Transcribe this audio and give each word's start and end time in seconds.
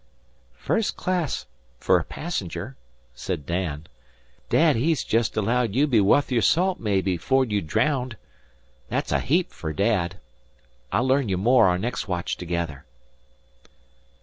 "Fust 0.55 0.97
class 0.97 1.45
fer 1.77 1.99
a 1.99 2.03
passenger," 2.03 2.75
said 3.13 3.45
Dan. 3.45 3.85
"Dad 4.49 4.75
he's 4.75 5.03
jest 5.03 5.37
allowed 5.37 5.75
you'll 5.75 5.89
be 5.89 6.01
wuth 6.01 6.31
your 6.31 6.41
salt 6.41 6.79
maybe 6.79 7.17
'fore 7.17 7.45
you're 7.45 7.61
draownded. 7.61 8.17
Thet's 8.89 9.11
a 9.11 9.19
heap 9.19 9.51
fer 9.51 9.73
Dad. 9.73 10.17
I'll 10.91 11.05
learn 11.07 11.29
you 11.29 11.37
more 11.37 11.67
our 11.67 11.77
next 11.77 12.07
watch 12.07 12.35
together." 12.35 12.83